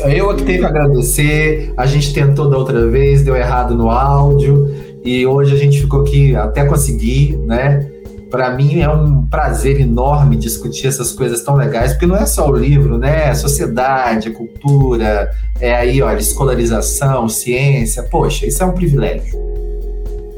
[0.04, 1.72] Eu que tenho que agradecer.
[1.76, 4.72] A gente tentou da outra vez, deu errado no áudio.
[5.04, 7.91] E hoje a gente ficou aqui até conseguir, né?
[8.32, 12.48] Para mim é um prazer enorme discutir essas coisas tão legais, porque não é só
[12.48, 13.28] o livro, né?
[13.28, 15.30] É sociedade, é cultura,
[15.60, 18.02] é aí, olha, escolarização, ciência.
[18.04, 19.38] Poxa, isso é um privilégio.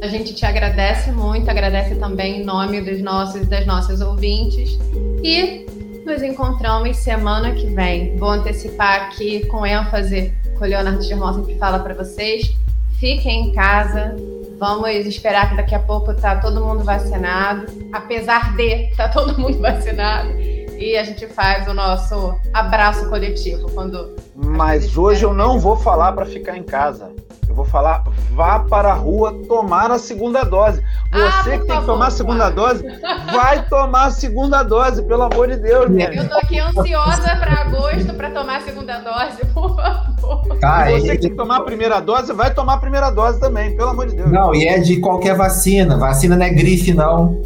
[0.03, 4.77] A gente te agradece muito, agradece também em nome dos nossos e das nossas ouvintes.
[5.23, 5.65] E
[6.05, 8.17] nos encontramos semana que vem.
[8.17, 12.53] Vou antecipar aqui com ênfase com o Leonardo Germão que fala para vocês.
[12.99, 14.17] Fiquem em casa,
[14.65, 17.67] Vamos esperar que daqui a pouco tá todo mundo vacinado.
[17.93, 20.31] Apesar de tá todo mundo vacinado.
[20.41, 24.17] E a gente faz o nosso abraço coletivo quando.
[24.35, 27.13] Mas hoje eu não vou falar para ficar em casa.
[27.49, 30.83] Eu vou falar, vá para a rua tomar a segunda dose.
[31.13, 32.85] Ah, Você ah, que tem que tomar a segunda dose,
[33.33, 36.11] vai tomar a segunda dose, pelo amor de Deus, né?
[36.13, 40.59] Eu tô aqui ansiosa para agosto para tomar a segunda dose, por favor.
[40.61, 43.77] Tá, Você que tem que tomar a primeira dose, vai tomar a primeira dose também,
[43.77, 44.31] pelo amor de Deus.
[44.31, 45.97] Não, e é de qualquer vacina.
[45.97, 47.41] Vacina não é grife, não.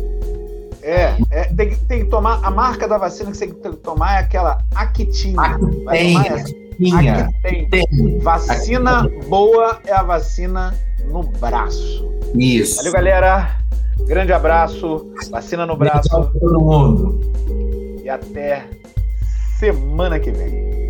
[0.83, 2.41] É, é tem, tem, que tomar.
[2.43, 5.43] A marca da vacina que você tem que tomar é aquela Actina.
[5.43, 6.68] Actina.
[6.79, 7.33] Tinha.
[7.43, 7.69] Tem.
[7.69, 8.19] tem.
[8.21, 9.29] Vacina Aqui.
[9.29, 10.75] boa é a vacina
[11.07, 12.09] no braço.
[12.35, 12.77] Isso.
[12.77, 13.59] Valeu, galera.
[14.07, 15.13] Grande abraço.
[15.31, 16.09] Vacina no braço.
[16.09, 17.21] Todo mundo.
[18.03, 18.65] E até
[19.59, 20.88] semana que vem.